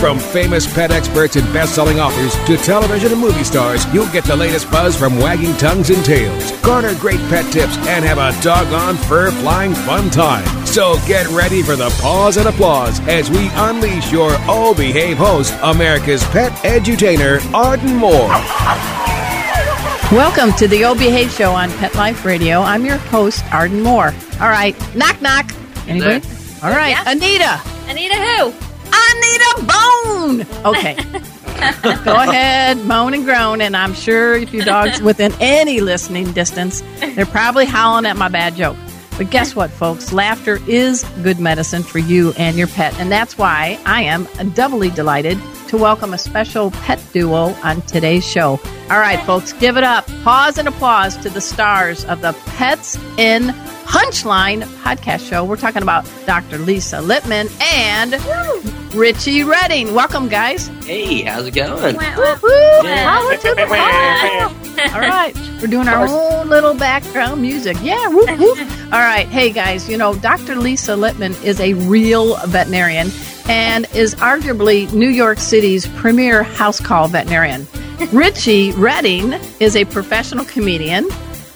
[0.00, 4.36] From famous pet experts and best-selling authors to television and movie stars, you'll get the
[4.36, 6.52] latest buzz from wagging tongues and tails.
[6.60, 10.46] Garner great pet tips and have a doggone fur-flying fun time.
[10.64, 15.52] So get ready for the pause and applause as we unleash your O Behave host,
[15.62, 18.28] America's pet edutainer, Arden Moore.
[20.16, 22.60] Welcome to the O Behave Show on Pet Life Radio.
[22.60, 24.14] I'm your host, Arden Moore.
[24.40, 25.50] All right, knock knock.
[25.88, 26.24] Anybody?
[26.62, 27.10] All right, Yeah.
[27.10, 27.60] Anita.
[27.88, 28.67] Anita who?
[29.10, 30.64] Anita Bone.
[30.64, 30.94] Okay.
[32.04, 36.82] Go ahead, moan and groan, and I'm sure if your dog's within any listening distance,
[37.00, 38.76] they're probably howling at my bad joke.
[39.16, 40.12] But guess what, folks?
[40.12, 44.90] Laughter is good medicine for you and your pet, and that's why I am doubly
[44.90, 48.60] delighted to welcome a special pet duo on today's show.
[48.90, 50.06] All right, folks, give it up.
[50.22, 53.52] Pause and applause to the stars of the Pets in
[53.88, 55.44] Punchline podcast show.
[55.44, 56.58] We're talking about Dr.
[56.58, 58.12] Lisa Lippman and
[58.94, 59.94] Richie Redding.
[59.94, 60.66] Welcome, guys.
[60.84, 61.96] Hey, how's it going?
[61.96, 62.00] Woo!
[62.84, 64.42] Holla to the pie.
[64.92, 67.78] All right, we're doing our own little background music.
[67.80, 68.58] Yeah, whoop, whoop.
[68.92, 70.56] All right, hey guys, you know, Dr.
[70.56, 73.10] Lisa Lippman is a real veterinarian
[73.48, 77.66] and is arguably New York City's premier house call veterinarian.
[78.12, 81.08] Richie Redding is a professional comedian.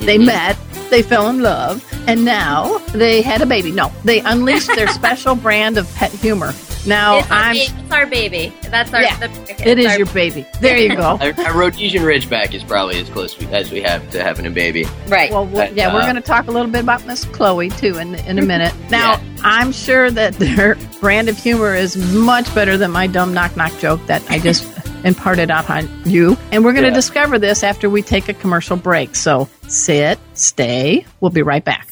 [0.05, 0.57] They met,
[0.91, 3.71] they fell in love, and now they had a baby.
[3.71, 6.53] No, they unleashed their special brand of pet humor.
[6.85, 7.55] Now it's, I'm.
[7.55, 7.73] baby.
[7.79, 8.53] it's our baby.
[8.63, 9.03] That's our.
[9.03, 10.45] Yeah, the, okay, it's our- your baby.
[10.61, 11.17] There you go.
[11.21, 14.85] A, a Rhodesian Ridgeback is probably as close as we have to having a baby.
[15.07, 15.31] right.
[15.31, 17.71] Well, we'll But, yeah, we're uh, going to talk a little bit about Miss Chloe
[17.71, 18.75] too in in a minute.
[18.91, 19.21] Now, Yeah.
[19.45, 23.73] I'm sure that their brand of humor is much better than my dumb knock knock
[23.79, 24.65] joke that I just
[25.05, 26.37] imparted upon you.
[26.51, 26.95] And we're going to Yeah.
[26.95, 29.15] discover this after we take a commercial break.
[29.17, 31.05] So sit, stay.
[31.21, 31.89] We'll be right back.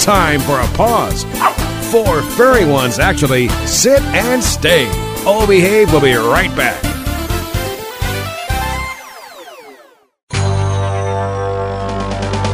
[0.00, 1.24] Time for a pause.
[1.90, 3.48] Four furry ones, actually.
[3.66, 4.86] Sit and stay.
[5.26, 6.95] O Behave We'll be right back.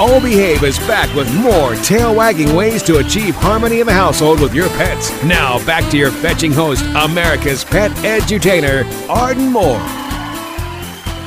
[0.00, 4.38] O Behave is back with more tail wagging ways to achieve harmony in the household
[4.38, 5.10] with your pets.
[5.24, 9.82] Now, back to your fetching host, America's pet edutainer, Arden Moore.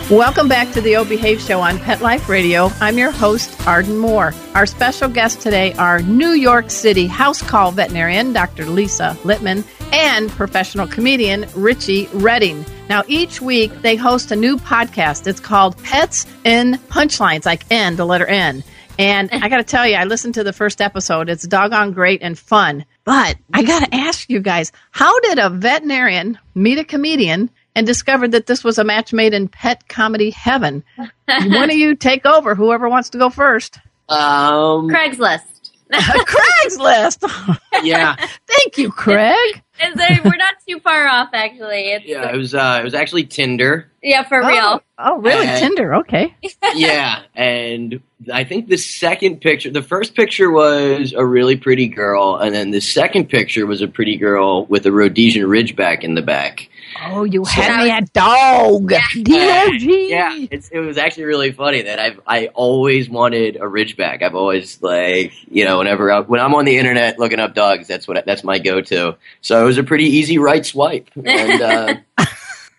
[0.09, 2.71] Welcome back to the O Behave Show on Pet Life Radio.
[2.79, 4.33] I'm your host, Arden Moore.
[4.55, 8.65] Our special guests today are New York City house call veterinarian Dr.
[8.65, 12.65] Lisa Lippman and professional comedian Richie Redding.
[12.89, 15.27] Now, each week they host a new podcast.
[15.27, 18.63] It's called Pets in Punchlines, like N, the letter N.
[18.99, 21.29] And I got to tell you, I listened to the first episode.
[21.29, 22.85] It's doggone great and fun.
[23.03, 27.87] But I got to ask you guys, how did a veterinarian meet a comedian and
[27.87, 30.83] discover that this was a match made in pet comedy heaven?
[31.25, 33.79] One of you take over, whoever wants to go first.
[34.09, 35.45] Um, Craigslist.
[36.25, 37.59] Craigslist.
[37.83, 38.15] yeah,
[38.47, 39.61] Thank you, Craig.
[39.83, 41.91] Is there, we're not too far off, actually.
[41.91, 42.31] It's, yeah.
[42.31, 43.91] It was uh, it was actually Tinder.
[44.03, 44.83] yeah, for Oh, real.
[44.99, 45.47] oh, really?
[45.47, 45.95] Uh, Tinder.
[45.95, 46.35] Okay.
[46.75, 48.01] yeah, and
[48.31, 52.71] I think the second picture, the first picture was a really pretty girl, and then
[52.71, 56.69] the second picture was a pretty girl with a Rhodesian Ridgeback in the back.
[57.07, 58.93] Oh, you So- had me at dog.
[59.23, 60.09] D-O-G.
[60.11, 64.21] Yeah, it's, it was actually really funny that I've I always wanted a Ridgeback.
[64.21, 67.87] I've always like you know whenever I, when I'm on the internet looking up dogs,
[67.87, 69.15] that's what that's my go-to.
[69.39, 71.95] So it was a pretty easy right swipe, and uh,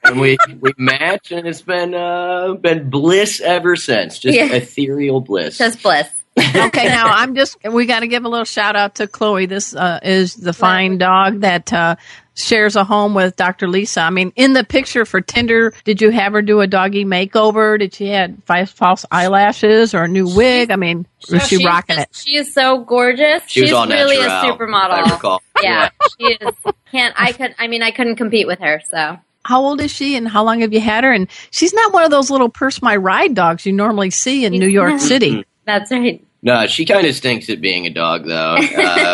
[0.05, 4.53] and we we matched, and it's been uh, been bliss ever since, just Yeah.
[4.53, 5.59] ethereal bliss.
[5.59, 6.09] Just bliss.
[6.39, 9.45] okay, now I'm just, we got to give a little shout out to Chloe.
[9.45, 11.97] This uh, is the fine dog that uh,
[12.35, 13.69] shares a home with Dr.
[13.69, 14.01] Lisa.
[14.01, 17.79] I mean, in the picture for Tinder, did you have her do a doggy makeover?
[17.79, 20.71] Did she had five false eyelashes or a new wig?
[20.71, 22.17] I mean, was she she's rocking just- it?
[22.31, 23.43] She is so gorgeous.
[23.47, 24.65] She She's really natural, a if I
[25.05, 25.11] supermodel.
[25.13, 25.43] recall.
[25.63, 26.55] Yeah, she is.
[26.91, 27.55] Can't I could?
[27.59, 28.81] I mean, I couldn't compete with her.
[28.91, 31.13] So How old is she and how long have you had her?
[31.13, 34.53] And she's not one of those little purse my ride dogs you normally see in
[34.53, 35.45] New York City.
[35.65, 36.25] that's right.
[36.45, 38.57] No, she kind of stinks at being a dog, though.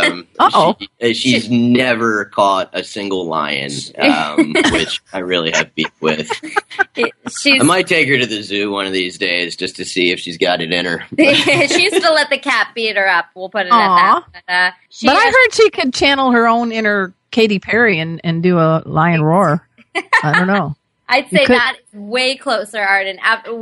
[0.09, 0.77] Um, Uh-oh.
[0.81, 6.31] she- uh, she's never caught a single lion, um, which I really have beef with.
[7.39, 10.11] She's I might take her to the zoo one of these days just to see
[10.11, 11.05] if she's got it in her.
[11.19, 13.27] she used to let the cat beat her up.
[13.35, 13.77] We'll put it Aw.
[13.77, 14.43] at that.
[14.47, 18.21] But, uh, she But I heard she could channel her own inner Katy Perry and,
[18.25, 19.68] and do a lion roar.
[20.23, 20.75] I don't know.
[21.11, 23.19] I'd say could- that is way closer, Arden.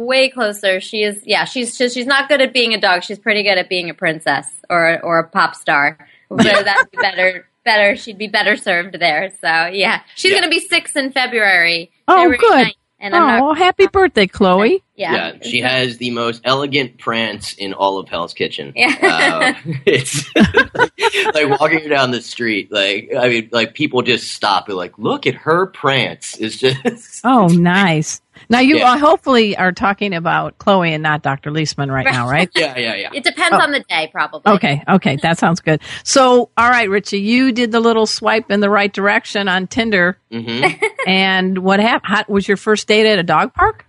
[0.07, 0.81] Way closer.
[0.81, 1.23] She is.
[1.25, 3.05] Yeah, she's she's she's not good at being a dog.
[3.05, 5.97] She's pretty good at being a princess or or a pop star.
[6.29, 7.47] So that'd be better.
[7.65, 7.95] Better.
[7.97, 9.31] She'd be better served there.
[9.41, 10.39] So yeah, she's Yeah.
[10.41, 11.93] gonna be six in February.
[12.09, 12.67] Oh, February good.
[12.67, 13.43] 9th, and I'm Oh, not.
[13.43, 14.83] well, happy birthday, Chloe.
[14.97, 15.13] Yeah.
[15.15, 18.73] Yeah, she has the most elegant prance in all of Hell's Kitchen.
[18.75, 19.55] Yeah.
[19.67, 20.25] Uh, it's
[21.35, 22.73] like walking her down the street.
[22.73, 26.37] Like I mean, like people just stop and like look at her prance.
[26.39, 28.21] It's just Oh, nice.
[28.49, 28.93] Now you Yeah.
[28.93, 31.51] uh, hopefully are talking about Chloe and not Dr.
[31.51, 32.49] Lippman right now, right?
[32.57, 33.11] yeah, yeah, yeah.
[33.15, 33.61] It depends Oh.
[33.63, 34.53] on the day, probably.
[34.53, 35.81] Okay, okay, that sounds good.
[36.05, 40.19] So, all right, Richie, you did the little swipe in the right direction on Tinder,
[40.31, 40.65] hmm
[41.07, 42.25] and what happened?
[42.29, 43.85] Was your first date at a dog park?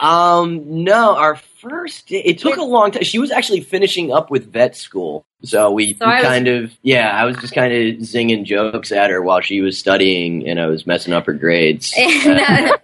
[0.00, 1.36] Um, no, our
[1.68, 3.02] first it took a long time.
[3.04, 5.24] She was actually finishing up with vet school.
[5.42, 8.44] So we, So we I was- kind of, yeah, I was just kind of zinging
[8.44, 11.92] jokes at her while she was studying and I was messing up her grades.
[11.96, 12.08] No,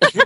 [0.00, 0.17] that's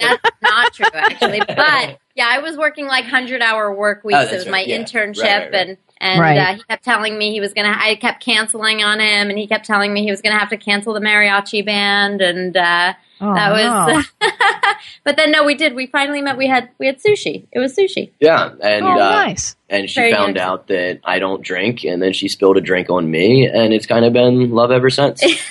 [0.42, 1.40] not true, actually.
[1.46, 4.16] But yeah, I was working like hundred hour work weeks.
[4.18, 4.78] Oh, it that's was my yeah.
[4.78, 5.68] internship, Right, right, right.
[5.68, 6.36] and and Right.
[6.38, 7.74] uh, he kept telling me he was gonna.
[7.78, 10.56] I kept canceling on him, and he kept telling me he was gonna have to
[10.58, 13.94] cancel the mariachi band, and uh, Oh, that no.
[13.94, 14.06] was.
[15.04, 15.74] but then no, we did.
[15.74, 16.36] We finally met.
[16.36, 17.46] We had we had sushi.
[17.52, 18.12] It was sushi.
[18.20, 18.50] yeah.
[18.62, 19.56] And, oh, uh, nice.
[19.70, 20.42] and she Very found nice.
[20.42, 23.86] out that I don't drink, and then she spilled a drink on me, and it's
[23.86, 25.22] kind of been love ever since.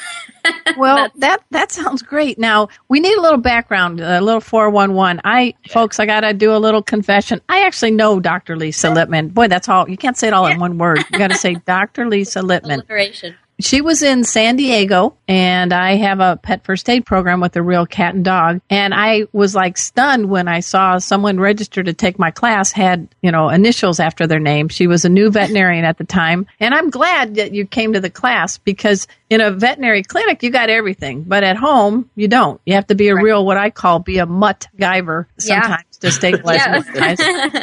[0.77, 2.37] Well, that that sounds great.
[2.37, 5.19] Now we need a little background, a little four one one.
[5.23, 7.41] I, folks, I got to do a little confession.
[7.49, 8.55] I actually know Dr.
[8.55, 9.29] Lisa Lippman.
[9.29, 9.89] Boy, that's all.
[9.89, 10.99] You can't say it all in one word.
[11.11, 12.07] You got to say Dr.
[12.07, 12.79] Lisa Lippman.
[12.81, 13.35] Alliteration.
[13.59, 17.61] She was in San Diego, and I have a pet first aid program with a
[17.61, 18.59] real cat and dog.
[18.69, 23.07] And I was like stunned when I saw someone registered to take my class had,
[23.21, 24.67] you know, initials after their name.
[24.67, 26.47] She was a new veterinarian at the time.
[26.59, 30.49] And I'm glad that you came to the class because in a veterinary clinic, you
[30.49, 31.23] got everything.
[31.23, 32.59] But at home, you don't.
[32.65, 35.61] You have to be a real, what I call, be a mutt giver Yeah.
[35.61, 36.57] sometimes to stabilize
[36.93, 37.15] Yeah.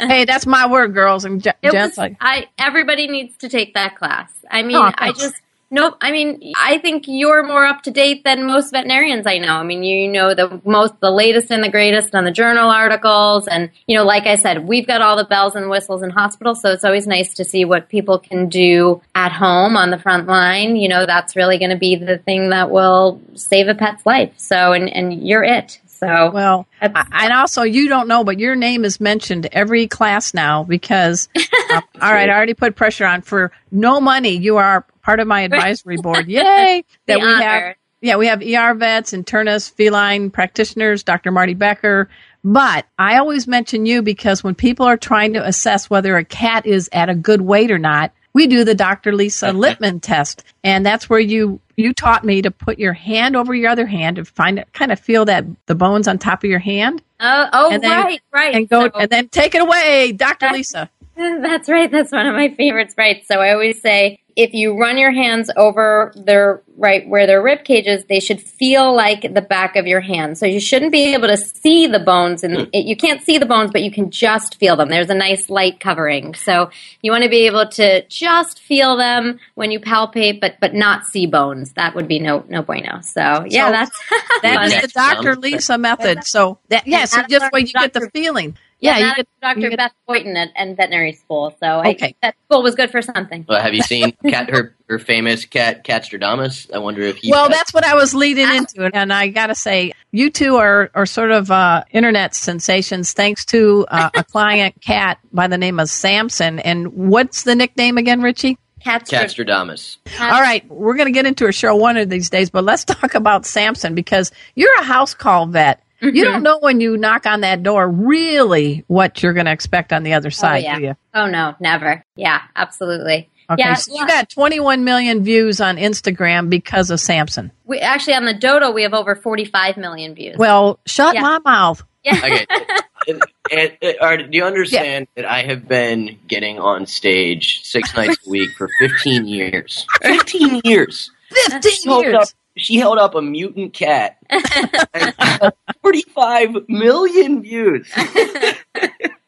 [0.07, 1.23] Hey, that's my word, girls.
[1.23, 1.97] And Je- It was.
[1.99, 4.31] like, I everybody needs to take that class.
[4.49, 5.35] I mean, Oh, I just
[5.73, 5.97] no.
[5.99, 9.55] I mean, I think you're more up to date than most veterinarians I know.
[9.55, 13.47] I mean, you know the most, the latest and the greatest on the journal articles,
[13.47, 16.61] and you know, like I said, we've got all the bells and whistles in hospitals,
[16.61, 20.27] so it's always nice to see what people can do at home on the front
[20.27, 20.75] line.
[20.75, 24.31] You know, that's really going to be the thing that will save a pet's life.
[24.37, 25.79] So, and and you're it.
[26.07, 30.63] So, Well, and also you don't know, but your name is mentioned every class now
[30.63, 31.29] because.
[31.73, 34.37] um, all right, I already put pressure on for no money.
[34.37, 36.27] You are part of my advisory board.
[36.27, 36.83] Yay!
[37.07, 37.75] That we have.
[38.01, 41.31] Yeah, we have ER vets, internists, feline practitioners, Dr.
[41.31, 42.09] Marty Becker.
[42.43, 46.65] But I always mention you because when people are trying to assess whether a cat
[46.65, 49.13] is at a good weight or not, we do the Dr.
[49.13, 50.43] Lisa Lippman test.
[50.65, 54.17] And that's where you you taught me to put your hand over your other hand
[54.17, 57.49] and find it kind of feel that the bones on top of your hand uh,
[57.53, 60.49] oh, oh, then- right, right, and go So- and then take it away, Dr.
[60.51, 60.89] Lisa.
[61.41, 61.91] That's right.
[61.91, 62.95] That's one of my favorites.
[62.97, 63.23] Right.
[63.27, 67.63] So I always say if you run your hands over their right where their rib
[67.63, 70.37] cage is, they should feel like the back of your hand.
[70.37, 72.63] So you shouldn't be able to see the bones, and hmm.
[72.73, 74.89] it, you can't see the bones, but you can just feel them.
[74.89, 76.33] There's a nice light covering.
[76.33, 80.73] So you want to be able to just feel them when you palpate, but but
[80.73, 81.73] not see bones.
[81.73, 83.01] That would be no no bueno.
[83.01, 84.03] So yeah, So that's
[84.41, 84.71] That fun.
[84.71, 85.35] is the Dr.
[85.35, 86.23] Lisa method.
[86.23, 88.57] So that yeah, so that's just what where you get the feeling.
[88.83, 89.59] Yeah, Yeah, you that get Dr.
[89.61, 91.55] you get- Beth Boyton at, at veterinary school.
[91.59, 92.07] So Okay.
[92.07, 93.45] I, that school was good for something.
[93.47, 96.69] Well, have you seen cat her her famous cat Catstradamus?
[96.73, 99.55] I wonder if he Well, that's what I was leading into, and I got to
[99.55, 104.81] say, you two are are sort of uh, internet sensations thanks to uh, a client
[104.81, 106.59] cat by the name of Samson.
[106.59, 108.57] And what's the nickname again, Richie?
[108.81, 109.09] Cats.
[109.09, 109.95] Catstradamus.
[110.19, 112.83] All right, we're going to get into a show one of these days, but let's
[112.83, 115.81] talk about Samson because you're a house call vet.
[116.03, 116.31] You mm-hmm.
[116.33, 120.03] don't know when you knock on that door really what you're going to expect on
[120.03, 120.77] the other oh, side, yeah.
[120.77, 120.95] do you?
[121.13, 122.03] Oh no, never.
[122.15, 123.29] Yeah, absolutely.
[123.49, 127.51] Okay, yeah, so you got 21 million views on Instagram because of Samson.
[127.65, 130.37] we actually on the Dodo we have over 45 million views.
[130.37, 131.21] Well, shut Yeah.
[131.21, 131.83] my mouth.
[132.03, 132.19] yeah.
[132.23, 132.45] Okay.
[133.07, 137.93] and, and, and, Art, do you understand that I have been getting on stage six
[137.97, 139.85] nights a week for 15 years?
[140.01, 141.11] 15 years.
[141.31, 142.15] 15 She held years.
[142.15, 144.17] up, she held up a mutant cat.
[144.29, 145.51] and
[145.83, 147.91] 45 million views.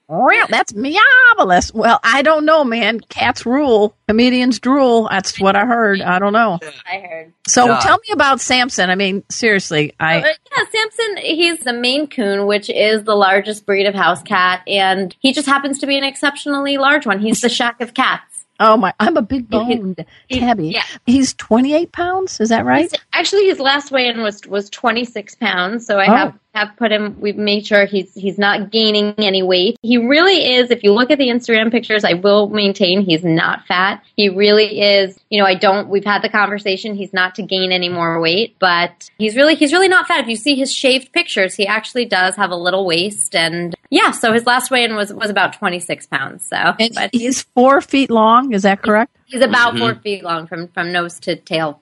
[0.07, 1.73] Well, that's marvelous.
[1.73, 2.99] Well, I don't know, man.
[3.09, 3.95] Cats rule.
[4.07, 5.07] Comedians drool.
[5.09, 5.99] That's what I heard.
[5.99, 6.59] I don't know.
[6.87, 7.33] I heard.
[7.47, 7.79] So Yeah.
[7.79, 8.91] tell me about Samson.
[8.91, 10.17] I mean, seriously, I.
[10.21, 14.61] Uh, yeah, Samson, he's the Maine Coon, which is the largest breed of house cat,
[14.67, 17.17] and he just happens to be an exceptionally large one.
[17.17, 18.45] He's the Shaq of cats.
[18.59, 18.93] Oh my!
[19.01, 20.69] I'm a big boned he- tabby.
[20.69, 20.83] yeah.
[21.07, 22.39] He's 28 pounds.
[22.39, 22.81] Is that right?
[22.91, 26.15] He's- Actually, his last weigh-in was was 26 pounds, so I Oh.
[26.15, 27.15] have have put him.
[27.19, 29.77] We've made sure he's he's not gaining any weight.
[29.81, 30.71] He really is.
[30.71, 34.01] If you look at the Instagram pictures, I will maintain he's not fat.
[34.15, 35.19] He really is.
[35.29, 35.89] You know, I don't.
[35.89, 36.95] We've had the conversation.
[36.95, 40.21] He's not to gain any more weight, but he's really he's really not fat.
[40.21, 44.11] If you see his shaved pictures, he actually does have a little waist, and yeah.
[44.11, 46.45] So his last weigh-in was was about 26 pounds.
[46.47, 48.53] So, And but he's four feet long.
[48.53, 49.11] Is that correct?
[49.25, 49.79] he's about Mhm.
[49.79, 51.81] four feet long from from nose to tail tip.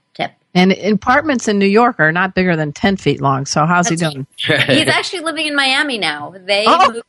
[0.56, 3.46] And apartments in New York are not bigger than 10 feet long.
[3.48, 4.28] So how's he doing?
[4.38, 4.52] He's
[4.88, 6.36] actually living in Miami now.
[6.46, 6.92] They Oh.
[6.92, 7.06] moved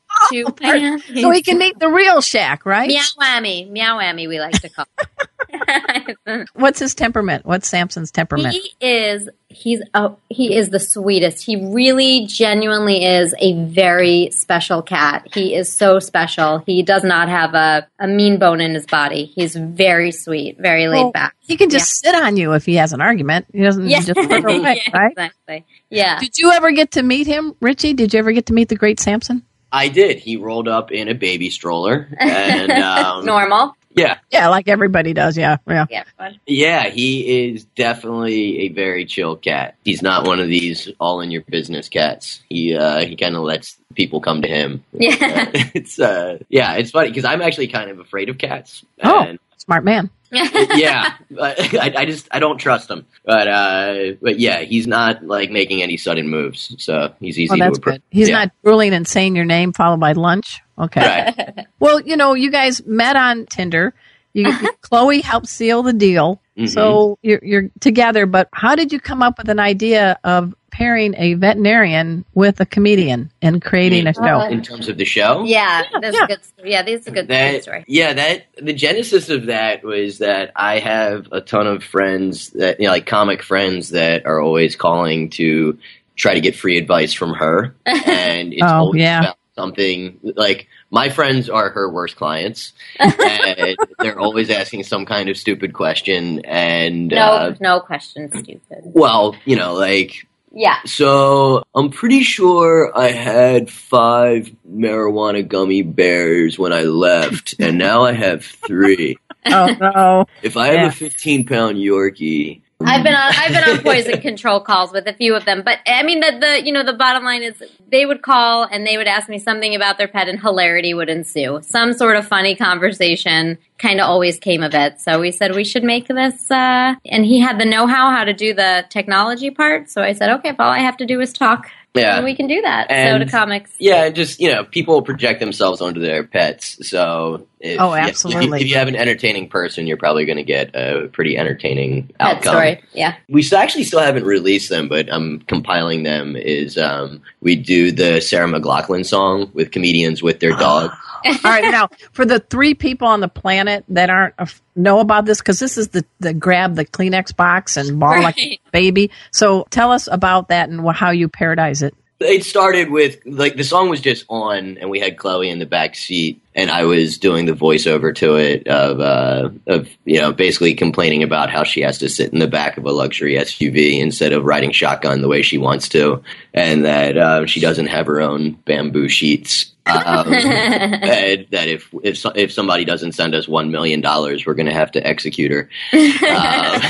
[0.61, 1.03] Miami.
[1.21, 2.89] So we can meet the real Shaq, right?
[2.89, 3.71] Meow-whammy.
[3.71, 6.49] Meow-whammy, we like to call it.
[6.55, 7.45] What's his temperament?
[7.47, 8.55] What's Samson's temperament?
[8.55, 11.45] he is he's a, he is the sweetest.
[11.45, 15.29] He really genuinely is a very special cat.
[15.33, 16.59] He is so special.
[16.67, 19.27] He does not have a, a mean bone in his body.
[19.27, 21.37] He's very sweet, very laid Well, back.
[21.41, 23.47] He can just sit on you if he has an argument.
[23.53, 24.01] He doesn't Yeah.
[24.01, 25.13] just put away, yeah, right?
[25.13, 25.65] exactly.
[25.91, 26.19] Yeah.
[26.19, 27.95] Did you ever get to meet him, Richie?
[27.95, 29.45] Did you ever get to meet the great Samson?
[29.75, 30.19] I did.
[30.19, 32.09] He rolled up in a baby stroller.
[32.19, 33.77] And um, Normal.
[33.97, 35.37] yeah, Yeah, like everybody does.
[35.37, 35.87] Yeah, yeah.
[35.91, 36.05] Yeah.
[36.17, 36.39] fun.
[36.47, 39.75] Yeah, he is definitely a very chill cat.
[39.85, 42.41] He's not one of these all in your business cats.
[42.49, 44.85] He uh, he kind of lets people come to him.
[44.93, 45.51] Yeah.
[45.75, 48.85] it's uh, yeah, it's funny because I'm actually kind of afraid of cats.
[49.03, 49.25] Oh.
[49.25, 50.11] And, Smart man.
[50.75, 53.07] yeah, but I, I just I don't trust him.
[53.25, 57.57] But uh, but yeah, he's not like making any sudden moves, so he's easy Oh,
[57.65, 58.03] that's to appro- good.
[58.11, 58.37] He's yeah.
[58.45, 60.61] not drooling and saying your name followed by lunch.
[60.79, 61.01] Okay.
[61.01, 61.67] Right.
[61.81, 63.93] Well, you know, you guys met on Tinder.
[64.33, 64.51] You,
[64.81, 66.69] Chloe helped seal the deal, Mhm.
[66.71, 68.25] so you're, you're together.
[68.27, 72.67] But how did you come up with an idea of pairing a veterinarian with a
[72.67, 74.41] comedian and creating a show?
[74.43, 75.45] In terms of the show.
[75.45, 76.25] Yeah, that's yeah.
[76.25, 76.41] a good.
[76.65, 77.85] Yeah, this is a good, good that story.
[77.87, 82.81] yeah that the genesis of that was that i have a ton of friends that
[82.81, 85.79] you know like comic friends that are always calling to
[86.17, 89.21] try to get free advice from her and it's Oh, always yeah.
[89.21, 95.29] about something like my friends are her worst clients and they're always asking some kind
[95.29, 98.83] of stupid question and No, uh, no question, stupid.
[98.85, 100.77] well you know like Yeah.
[100.87, 108.05] so I'm pretty sure I had five marijuana gummy bears when I left, and now
[108.05, 109.17] I have three.
[109.47, 110.27] oh no!
[110.43, 114.61] If I have a 15 pound Yorkie, I've been on I've been on poison control
[114.61, 117.25] calls with a few of them, but I mean the the you know the bottom
[117.25, 120.41] line is they would call and they would ask me something about their pet and
[120.41, 121.61] hilarity would ensue.
[121.63, 125.01] Some sort of funny conversation kind of always came of it.
[125.01, 128.35] So we said we should make this uh and he had the know-how how to
[128.35, 129.91] do the technology part.
[129.91, 132.17] So I said, "Okay, if all I have to do is talk, Yeah.
[132.17, 133.71] then we can do that." so to comics.
[133.79, 136.89] yeah, just you know, people project themselves onto their pets.
[136.89, 138.61] So if, Oh, yeah, if you- absolutely.
[138.63, 142.37] if you have an entertaining person, you're probably going to get a pretty entertaining Pet
[142.39, 142.53] outcome.
[142.53, 142.83] story.
[142.93, 143.15] Yeah.
[143.29, 146.37] We still, actually still haven't released them, but I'm compiling them.
[146.37, 150.91] Is um, we do the Sarah McLachlan song with comedians with their dog.
[151.25, 155.25] All right, now for the three people on the planet that aren't uh, know about
[155.25, 159.11] this, because this is the the grab the Kleenex box and ball like a baby.
[159.31, 161.95] So tell us about that and how you paradise it.
[162.21, 165.67] It started with like the song was just on, and we had Chloe in the
[165.67, 170.33] back seat, and I was doing the voiceover to it of uh, of you know
[170.33, 173.99] basically complaining about how she has to sit in the back of a luxury SUV
[173.99, 176.23] instead of riding shotgun the way she wants to,
[176.55, 179.74] and that uh, she doesn't have her own bamboo sheets.
[179.87, 184.73] Um, that if if if somebody doesn't send us one million dollars, we're going to
[184.73, 185.69] have to execute her.
[186.25, 186.81] Um,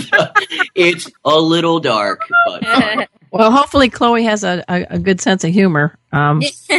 [0.00, 0.26] so
[0.74, 3.06] it's a little dark, but fun.
[3.30, 6.42] Well, hopefully Chloe has a, a, a good sense of humor Um,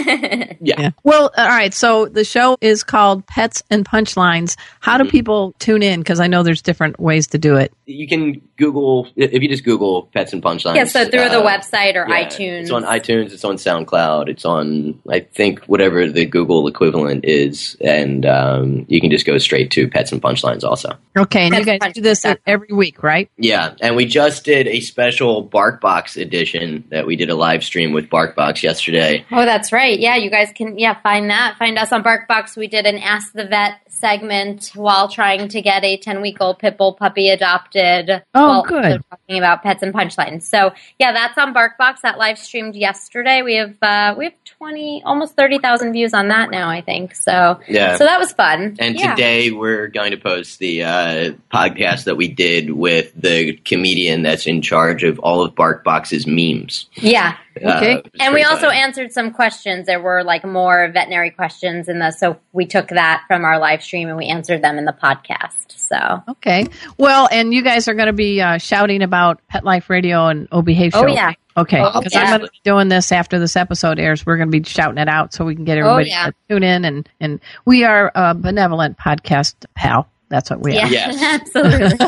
[0.59, 0.91] Yeah.
[1.03, 1.73] Well, all right.
[1.73, 4.55] So the show is called Pets and Punchlines.
[4.79, 5.11] How do Mhm.
[5.11, 5.99] people tune in?
[6.01, 7.71] Because I know there's different ways to do it.
[7.85, 10.75] You can Google if you just Google pets and punchlines.
[10.75, 12.61] yeah, so through the uh, website or yeah, iTunes.
[12.63, 13.31] It's on iTunes.
[13.31, 14.27] It's on SoundCloud.
[14.29, 19.37] It's on I think whatever the Google equivalent is, and um, you can just go
[19.37, 20.89] straight to pets and punchlines also.
[21.17, 22.37] Okay, and you Pets guys do this Punchlines.com.
[22.47, 23.29] every week, right?
[23.37, 27.93] Yeah, and we just did a special BarkBox edition that we did a live stream
[27.93, 29.23] with BarkBox yesterday.
[29.31, 29.99] Oh, that's right.
[29.99, 31.57] Yeah, you guys can yeah find that.
[31.57, 32.55] Find us on BarkBox.
[32.55, 36.59] We did an Ask the Vet segment while trying to get a ten week old
[36.59, 38.23] pit bull puppy adopted.
[38.33, 38.85] Oh, while good.
[38.85, 40.43] also talking about pets and punchlines.
[40.43, 42.01] So yeah, that's on BarkBox.
[42.01, 43.41] That live streamed yesterday.
[43.41, 46.69] We have uh, we have twenty almost thirty thousand views on that now.
[46.69, 47.59] I think so.
[47.67, 47.97] Yeah.
[47.97, 48.77] So that was fun.
[48.79, 49.15] And yeah.
[49.15, 54.47] today we're going to post the uh, podcast that we did with the comedian that's
[54.47, 56.87] in charge of all of BarkBox's memes.
[56.95, 57.37] yeah.
[57.63, 57.95] Okay.
[57.97, 58.79] Uh, And we also funny.
[58.79, 59.85] answered some questions.
[59.87, 63.83] There were like more veterinary questions in the so we took that from our live
[63.83, 65.71] stream and we answered them in the podcast.
[65.71, 66.65] So Okay.
[66.97, 70.47] Well, and you guys are going to be uh, shouting about Pet Life Radio and
[70.51, 71.05] O Behave Show.
[71.05, 71.31] Oh, yeah.
[71.55, 71.79] Okay.
[71.81, 72.21] Oh, Because yeah.
[72.21, 74.25] I'm going to be doing this after this episode airs.
[74.25, 76.25] We're going to be shouting it out so we can get everybody Oh, yeah.
[76.27, 76.85] to tune in.
[76.85, 80.07] And, and we are a benevolent podcast pal.
[80.29, 80.91] That's what we yeah, are.
[80.91, 81.21] Yes.
[81.55, 82.07] absolutely.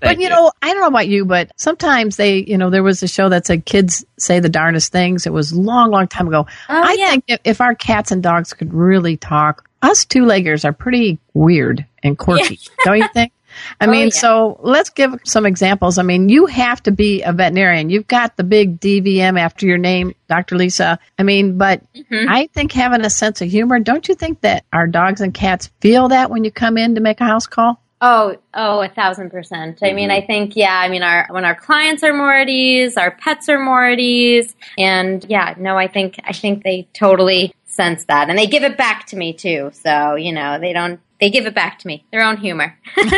[0.00, 0.28] But you, you.
[0.28, 3.28] know, I don't know about you, but sometimes they, you know, there was a show
[3.28, 5.26] that said kids say the darndest things.
[5.26, 6.46] It was long, long time ago.
[6.68, 7.10] Oh, I yeah.
[7.10, 11.18] think if, if our cats and dogs could really talk, us two leggers are pretty
[11.34, 13.32] weird and quirky, don't you think?
[13.80, 14.20] I Oh, mean, yeah.
[14.20, 15.98] so let's give some examples.
[15.98, 17.90] I mean, you have to be a veterinarian.
[17.90, 20.56] You've got the big DVM after your name, Dr.
[20.56, 20.98] Lisa.
[21.18, 22.28] I mean, but Mm-hmm.
[22.30, 25.70] I think having a sense of humor, don't you think that our dogs and cats
[25.80, 27.80] feel that when you come in to make a house call?
[28.00, 29.80] Oh, oh, a thousand percent.
[29.82, 32.96] I mean, I think, yeah, I mean, our, when our clients are more at ease,
[32.96, 34.54] our pets are more at ease.
[34.78, 38.28] And yeah, no, I think, I think they totally sense that.
[38.30, 39.70] And they give it back to me too.
[39.74, 42.78] So, you know, they don't, they give it back to me, their own humor.
[42.96, 43.12] All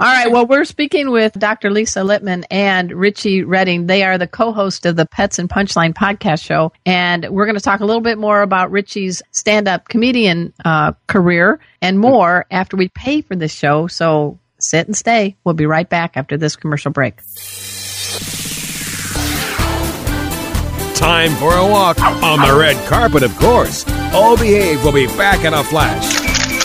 [0.00, 0.30] right.
[0.30, 1.70] Well, we're speaking with Dr.
[1.70, 3.86] Lisa Lippman and Richie Redding.
[3.86, 7.62] They are the co-host of the Pets and Punchline podcast show, and we're going to
[7.62, 12.88] talk a little bit more about Richie's stand-up comedian uh, career and more after we
[12.88, 13.86] pay for this show.
[13.86, 15.36] So sit and stay.
[15.44, 17.20] We'll be right back after this commercial break.
[20.94, 23.84] Time for a walk on the red carpet, of course.
[24.12, 24.82] Oh, behave.
[24.82, 26.15] We'll be back in a flash.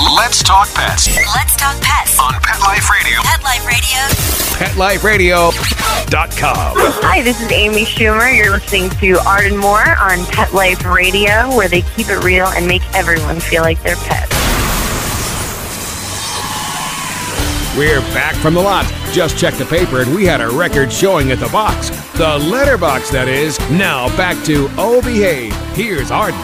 [0.00, 2.18] Let's talk pets Let's talk pets.
[2.18, 3.20] on Pet Life Radio.
[3.22, 3.98] Pet Life Radio.
[4.56, 6.74] PetLifeRadio.com.
[7.02, 8.34] Hi, this is Amy Schumer.
[8.34, 12.66] You're listening to Arden Moore on Pet Life Radio, where they keep it real and
[12.66, 14.34] make everyone feel like they're pets.
[17.76, 18.86] We're back from the lot.
[19.12, 21.90] Just checked the paper and we had a record showing at the box.
[22.16, 23.58] The letterbox, that is.
[23.70, 25.54] Now back to Oh Behave.
[25.74, 26.40] Here's Arden.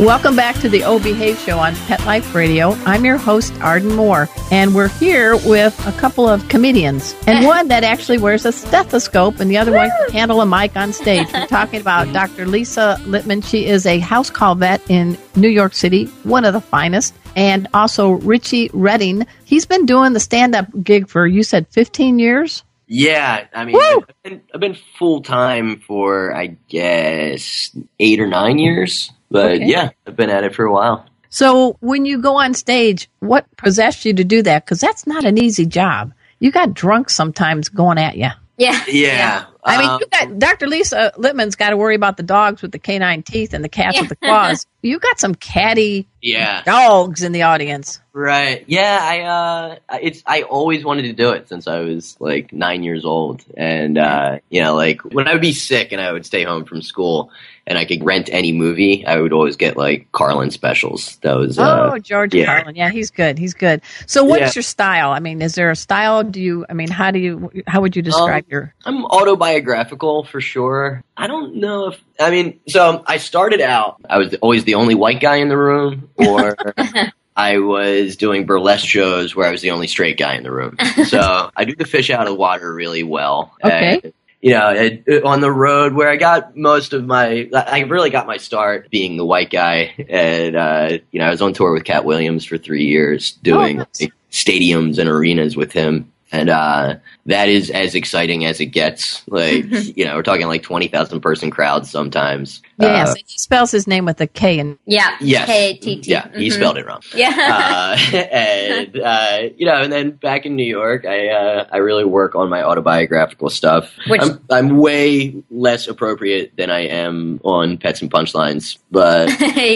[0.00, 2.72] Welcome back to the O Behave Show on Pet Life Radio.
[2.84, 7.68] I'm your host, Arden Moore, and we're here with a couple of comedians, and one
[7.68, 11.26] that actually wears a stethoscope, and the other one can handle a mic on stage.
[11.32, 12.44] We're talking about Dr.
[12.44, 13.40] Lisa Lippman.
[13.40, 17.66] She is a house call vet in New York City, one of the finest, and
[17.72, 19.26] also Richie Redding.
[19.46, 22.64] He's been doing the stand up gig for, you said, 15 years?
[22.86, 24.04] Yeah, I mean, Woo!
[24.06, 29.64] I've been, I've been full time for I guess eight or nine years, but Okay.
[29.66, 31.06] yeah, I've been at it for a while.
[31.28, 34.64] So when you go on stage, what possessed you to do that?
[34.64, 36.12] Because that's not an easy job.
[36.38, 38.28] You got drunk sometimes going at you.
[38.58, 38.82] Yeah.
[38.88, 40.66] Yeah, I mean, Um, you got Dr.
[40.66, 44.00] Lisa Lippman's got to worry about the dogs with the canine teeth and the cats
[44.00, 44.64] with the claws.
[44.82, 46.62] You got some catty yeah.
[46.66, 48.00] dogs in the audience.
[48.12, 48.64] Right.
[48.66, 48.98] Yeah.
[49.02, 49.20] I.
[49.20, 49.98] Uh.
[50.00, 50.22] It's.
[50.26, 54.38] I always wanted to do it since I was like nine years old, and uh,
[54.48, 57.30] you know, like when I would be sick and I would stay home from school,
[57.66, 61.16] and I could rent any movie, I would always get like Carlin specials.
[61.22, 61.58] That was.
[61.58, 62.46] Uh, oh, George yeah.
[62.46, 62.74] Carlin.
[62.74, 63.38] Yeah, he's good.
[63.38, 63.82] He's good.
[64.06, 64.60] So, what is Yeah.
[64.60, 65.10] your style?
[65.10, 66.22] I mean, is there a style?
[66.24, 66.64] Do you?
[66.70, 67.50] I mean, how do you?
[67.66, 68.74] How would you describe Um, your?
[68.86, 71.02] I'm autobiographical for sure.
[71.18, 72.60] I don't know if I mean.
[72.68, 73.96] So I started out.
[74.08, 76.56] I was always the only white guy in the room, or
[77.36, 80.76] I was doing burlesque shows where I was the only straight guy in the room.
[81.06, 83.54] So I do the fish out of water really well.
[83.62, 84.00] Okay.
[84.02, 87.80] And, you know, it, it- on the road where I got most of my, I
[87.80, 91.52] really got my start being the white guy, and uh, you know, I was on
[91.52, 94.02] tour with Katt Williams for three years, doing nice.
[94.02, 99.22] like, stadiums and arenas with him, and uh, that is as exciting as it gets.
[99.28, 99.64] Like,
[99.96, 102.62] you know, we're talking like twenty thousand person crowds sometimes.
[102.78, 105.16] Yes, Uh, he spells his name with a K and Yeah.
[105.20, 105.46] Yes.
[105.46, 106.10] K-A-T-T.
[106.10, 106.52] yeah, he Mhm.
[106.52, 107.00] spelled it wrong.
[107.14, 107.30] Yeah.
[107.30, 112.04] uh, and uh, you know, and then back in New York, I uh, I really
[112.04, 113.92] work on my autobiographical stuff.
[114.08, 119.28] Which- I'm I'm way less appropriate than I am on Pets and Punchlines, but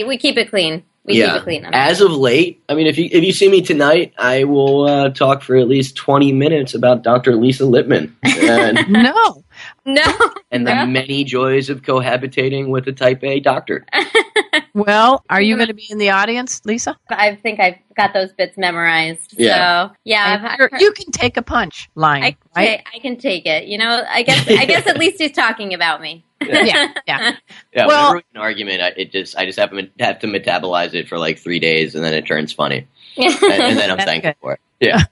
[0.07, 0.83] we keep it clean.
[1.11, 1.65] We yeah, keep it clean.
[1.73, 5.11] as of late, I mean, if you if you see me tonight, I will uh,
[5.11, 7.35] talk for at least twenty minutes about Dr.
[7.37, 9.45] Lisa Lippman and, no.
[9.85, 10.05] no.
[10.51, 13.85] and the many joys of cohabitating with a Type A doctor.
[14.73, 16.97] Well, are you going to be in the audience, Lisa?
[17.09, 19.35] I think I've got those bits memorized.
[19.37, 19.89] Yeah.
[19.89, 22.79] So yeah, And I've, you're- I've you can take a punch line, I, right?
[22.85, 23.65] ta- I can take it.
[23.67, 26.25] You know, I guess I guess at least he's talking about me.
[26.43, 27.37] Yeah, yeah.
[27.73, 30.19] Yeah, Well- whenever we have an argument, I, it just I just have to have
[30.21, 33.91] to metabolize it for like three days, and then it turns funny, and, and then
[33.91, 34.37] I'm thankful good.
[34.41, 34.61] for it.
[34.81, 35.03] Yeah,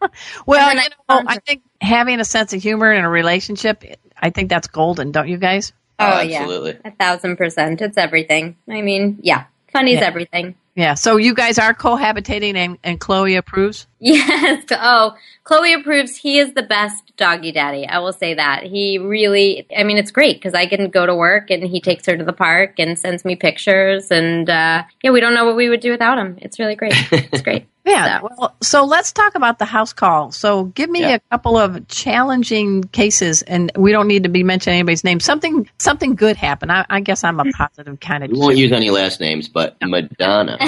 [0.46, 3.08] Well, And you then know, I- I think having a sense of humor in a
[3.10, 3.84] relationship,
[4.16, 5.72] I think that's golden, don't you guys?
[5.98, 6.76] Oh, Oh, yeah, absolutely.
[6.84, 7.80] a thousand percent.
[7.82, 8.56] It's everything.
[8.68, 10.06] I mean, yeah, funny's Yeah.
[10.06, 10.54] everything.
[10.76, 10.94] Yeah.
[10.94, 13.86] So you guys are cohabitating, and, and Chloe approves.
[14.00, 14.64] Yes.
[14.70, 16.14] Oh, Chloe approves.
[16.16, 17.86] He is the best doggy daddy.
[17.86, 18.62] I will say that.
[18.64, 22.06] He really, I mean, it's great because I can go to work and he takes
[22.06, 24.10] her to the park and sends me pictures.
[24.10, 26.38] And uh, yeah, we don't know what we would do without him.
[26.42, 26.92] It's really great.
[27.12, 27.66] It's great.
[27.88, 28.20] Yeah.
[28.20, 30.30] So- Well, so let's talk about the house call.
[30.30, 31.14] So give me Yeah.
[31.14, 35.20] a couple of challenging cases, and we don't need to be mentioning anybody's name.
[35.20, 36.70] Something something good happened.
[36.70, 38.30] I, I guess I'm a positive kind of.
[38.30, 40.58] we won't use any last names, but Madonna.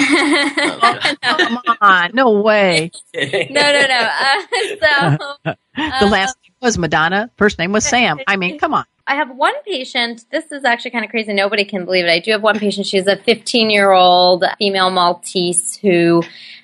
[0.73, 2.89] Oh, Come on, no way.
[3.49, 4.09] no, no, no.
[4.19, 5.53] Uh, so
[5.99, 7.31] The last name was Madonna.
[7.37, 8.19] First name was Sam.
[8.27, 8.85] I mean, come on.
[9.07, 10.25] I have one patient.
[10.31, 11.33] This is actually kind of crazy.
[11.33, 12.09] Nobody can believe it.
[12.09, 12.87] I do have one patient.
[12.87, 16.23] She's a 15 year old female Maltese who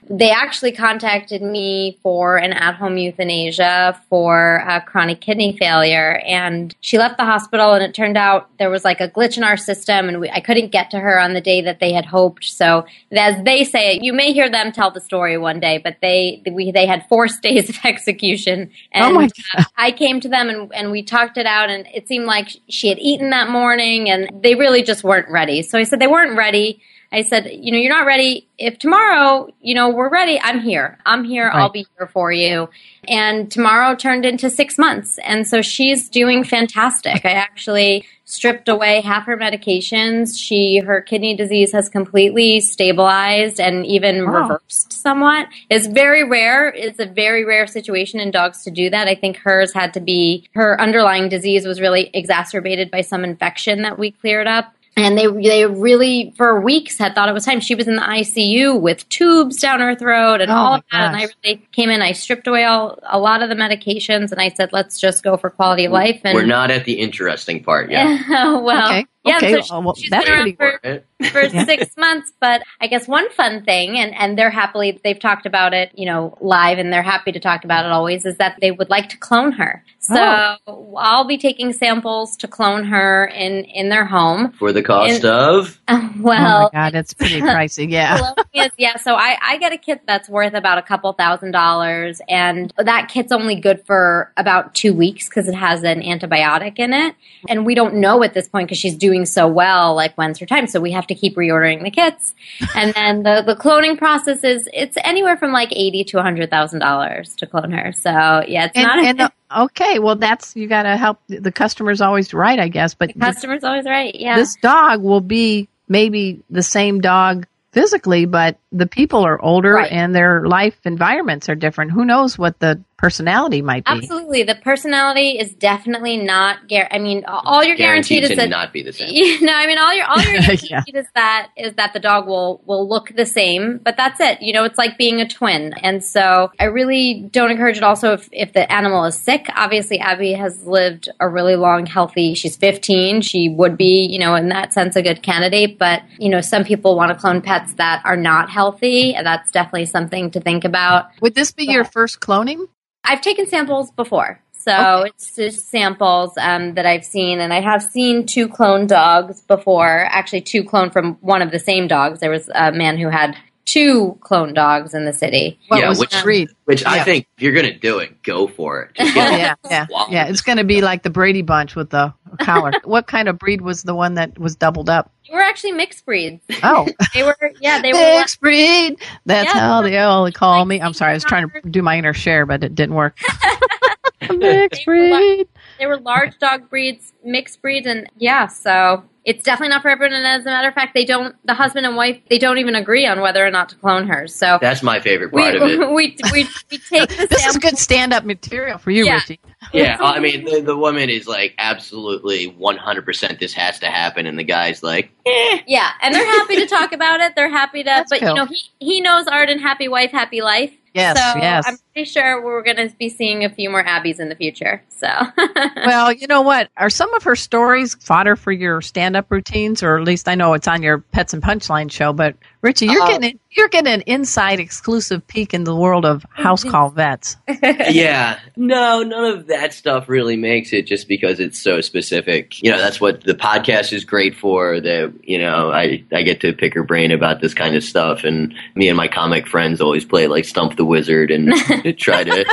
[0.10, 6.22] they actually contacted me for an at home euthanasia for uh, chronic kidney failure.
[6.26, 9.43] And she left the hospital, and it turned out there was like a glitch in
[9.43, 12.06] our system, and we, I couldn't get to her on the day that they had
[12.06, 12.46] hoped.
[12.46, 15.98] So, as they say it, you may hear them tell the story one day, but
[16.02, 18.72] they we, they had four days of execution.
[18.91, 21.86] And Oh my uh, I came to them and, and we talked it out, and
[21.93, 25.62] it seemed like she had eaten that morning, and they really just weren't ready.
[25.63, 26.82] So I said they weren't ready.
[27.12, 28.48] I said, you know, you're not ready.
[28.58, 30.98] If tomorrow, you know, we're ready, I'm here.
[31.06, 31.50] I'm here.
[31.54, 32.70] I'll be here for you.
[33.08, 35.17] And tomorrow turned into six months.
[35.24, 37.24] And so she's doing fantastic.
[37.26, 40.38] I actually stripped away half her medications.
[40.38, 44.41] She, her kidney disease has completely stabilized and even Wow.
[44.41, 45.48] reversed somewhat.
[45.70, 46.67] It's very rare.
[46.67, 49.08] It's a very rare situation in dogs to do that.
[49.08, 53.84] I think hers had to be, her underlying disease was really exacerbated by some infection
[53.84, 54.74] that we cleared up.
[54.97, 57.60] And they they really for weeks had thought it was time.
[57.60, 61.13] She was in the ICU with tubes down her throat and Oh, all of that.
[61.13, 62.01] And I really came in.
[62.01, 65.38] I stripped away all a lot of the medications, and I said, "Let's just go
[65.38, 68.25] for quality of life." And We're not at the interesting part yet.
[68.29, 69.05] well, Okay.
[69.28, 69.38] Yeah.
[69.38, 69.62] Okay.
[69.62, 70.80] So Oh, well, she's that's been around pretty for,
[71.22, 71.32] Right?
[71.32, 72.32] for six months.
[72.40, 76.06] But I guess one fun thing, and, and they're happily, they've talked about it, you
[76.06, 79.10] know, live, and they're happy to talk about it always, is that they would like
[79.10, 79.84] to clone her.
[80.10, 80.16] Oh.
[80.16, 80.96] So Oh.
[80.98, 84.52] I'll be taking samples to clone her in, in their home.
[84.54, 87.90] For the cost And- of oh well, my God, it's pretty pricey.
[87.90, 88.34] Yeah.
[88.54, 92.22] Is- yeah, so I, I get a kit that's worth about a couple thousand dollars,
[92.30, 96.94] and that kit's only good for about two weeks because it has an antibiotic in
[96.94, 97.16] it.
[97.50, 100.45] And we don't know at this point because she's doing so well, like when's her
[100.45, 100.67] time.
[100.67, 102.34] So we have to keep reordering the kits.
[102.75, 106.49] And then the, the cloning process is it's anywhere from like eighty to a hundred
[106.49, 107.91] thousand dollars to clone her.
[107.93, 108.99] So yeah, it's not.
[108.99, 111.19] And, and the, uh, okay, well, that's you got to help.
[111.27, 112.93] The customer's always right, I guess.
[112.93, 114.13] But the customer's always right.
[114.15, 114.36] Yeah.
[114.36, 119.91] this dog will be maybe the same dog physically, but the people are older Right.
[119.91, 121.91] and their life environments are different.
[121.91, 123.91] Who knows what the personality might be.
[123.91, 126.67] Absolutely, the personality is definitely not.
[126.67, 129.10] Gar- I mean, all you're Guaranteed, guaranteed, is to that not be the same.
[129.13, 130.81] You know, I mean, all you're all you're guaranteed Yeah.
[130.93, 134.41] is that is that the dog will will look the same, but that's it.
[134.41, 137.83] You know, it's like being a twin, and so I really don't encourage it.
[137.83, 142.33] Also, if if the animal is sick, obviously Abby has lived a really long, healthy.
[142.33, 143.21] She's 15.
[143.21, 145.77] She would be, you know, in that sense, a good candidate.
[145.77, 149.51] But you know, some people want to clone pets that are not healthy, and that's
[149.51, 151.07] definitely something to think about.
[151.21, 152.67] Would this be your first cloning?
[153.08, 154.39] I've taken samples before.
[154.52, 155.10] So Okay.
[155.15, 160.06] it's just samples um, that I've seen, and I have seen two clone dogs before.
[160.10, 162.20] Actually, two cloned from one of the same dogs.
[162.20, 165.58] There was a man who had two clone dogs in the city.
[165.70, 166.50] What Yeah, was which- the breed?
[166.65, 168.96] Which I think if you're gonna do it, go for it.
[168.96, 170.28] Just get yeah, yeah, yeah.
[170.28, 172.72] It's going to be like the Brady Bunch with the collar.
[172.84, 175.12] what kind of breed was the one that was doubled up?
[175.28, 176.44] They were actually mixed breeds.
[176.63, 178.00] Oh, They were, yeah, they were.
[178.20, 178.98] mixed breed.
[179.26, 179.60] That's Yeah.
[179.60, 180.82] how they all call me.
[180.82, 183.18] I'm sorry, I was trying to do my inner Cher, but it didn't work.
[184.30, 185.48] mixed breed.
[185.80, 190.16] They were large dog breeds, mixed breeds, and yeah, so it's definitely not for everyone.
[190.16, 191.36] And as a matter of fact, they don't.
[191.46, 194.28] The husband and wife they don't even agree on whether or not to clone her.
[194.28, 195.80] So That's my favorite we, part of it.
[195.94, 199.16] we, we we take the This is good stand-up material for you, Yeah.
[199.16, 199.40] Richie.
[199.73, 204.38] Yeah, I mean, the, the woman is like absolutely 100% this has to happen, and
[204.38, 205.60] the guy's like, eh.
[205.67, 207.36] Yeah, and they're happy to talk about it.
[207.36, 208.30] They're happy to, That's but cool.
[208.30, 210.73] you know, he he knows Arden, happy wife, happy life.
[210.93, 211.65] Yes, so yes.
[211.67, 214.82] I'm pretty sure we're going to be seeing a few more Abbeys in the future.
[214.89, 215.08] So
[215.75, 216.69] Well, you know what?
[216.75, 220.53] Are some of her stories fodder for your stand-up routines, or at least I know
[220.53, 222.13] it's on your Pets and Punchline show?
[222.13, 226.26] But Richie, you're Uh, getting you're getting an inside exclusive peek in the world of
[226.32, 227.38] house call vets.
[227.89, 232.62] yeah, no, none of that stuff really makes it just because it's so specific.
[232.63, 234.80] You know, that's what the podcast is great for.
[234.82, 238.24] That you know, I I get to pick her brain about this kind of stuff,
[238.24, 241.54] and me and my comic friends always play like Stump the Wizard and
[242.00, 242.46] try to.